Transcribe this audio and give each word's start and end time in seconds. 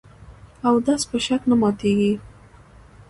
اودس 0.67 1.01
په 1.09 1.17
شک 1.25 1.41
نه 1.49 1.55
ماتېږي. 1.61 2.13